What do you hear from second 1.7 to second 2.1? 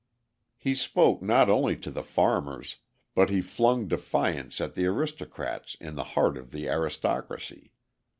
to the